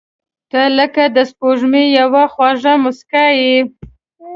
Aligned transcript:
•ته 0.51 0.61
لکه 0.77 1.03
د 1.15 1.17
سپوږمۍ 1.29 1.85
یوه 1.99 2.23
خواږه 2.33 2.73
موسکا 2.83 3.25
یې. 3.41 3.57